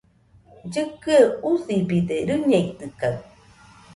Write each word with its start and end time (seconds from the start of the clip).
Llɨkɨe 0.67 1.17
usibide, 1.51 2.17
rɨñeitɨkaɨ 2.27 3.15